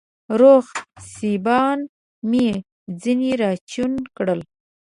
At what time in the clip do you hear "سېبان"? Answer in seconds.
1.11-1.79